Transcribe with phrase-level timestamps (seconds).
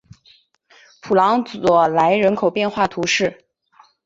[0.99, 3.45] 普朗佐莱人口变化图示